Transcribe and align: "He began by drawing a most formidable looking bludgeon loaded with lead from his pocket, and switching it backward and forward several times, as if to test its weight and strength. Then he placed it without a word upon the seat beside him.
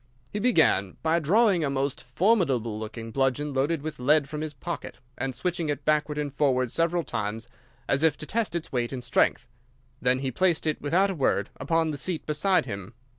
"He 0.33 0.39
began 0.39 0.97
by 1.03 1.19
drawing 1.19 1.63
a 1.63 1.69
most 1.69 2.01
formidable 2.01 2.79
looking 2.79 3.11
bludgeon 3.11 3.53
loaded 3.53 3.83
with 3.83 3.99
lead 3.99 4.27
from 4.27 4.41
his 4.41 4.51
pocket, 4.51 4.97
and 5.15 5.35
switching 5.35 5.69
it 5.69 5.85
backward 5.85 6.17
and 6.17 6.33
forward 6.33 6.71
several 6.71 7.03
times, 7.03 7.47
as 7.87 8.01
if 8.01 8.17
to 8.17 8.25
test 8.25 8.55
its 8.55 8.71
weight 8.71 8.91
and 8.91 9.03
strength. 9.03 9.45
Then 10.01 10.17
he 10.17 10.31
placed 10.31 10.65
it 10.65 10.81
without 10.81 11.11
a 11.11 11.13
word 11.13 11.51
upon 11.57 11.91
the 11.91 11.99
seat 11.99 12.25
beside 12.25 12.65
him. 12.65 12.95